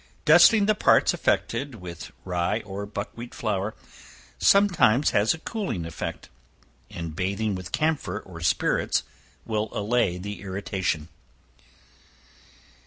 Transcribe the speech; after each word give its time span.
Dusting 0.25 0.65
the 0.65 0.73
parts 0.73 1.13
affected, 1.13 1.75
with 1.75 2.09
rye 2.25 2.61
or 2.61 2.87
buckwheat 2.87 3.35
flour, 3.35 3.75
sometimes 4.39 5.11
has 5.11 5.35
a 5.35 5.37
cooling 5.37 5.85
effect, 5.85 6.27
and 6.89 7.15
bathing 7.15 7.53
with 7.53 7.71
camphor 7.71 8.19
or 8.19 8.41
spirits 8.41 9.03
will 9.45 9.69
allay 9.73 10.17
the 10.17 10.41
irritation. 10.41 11.07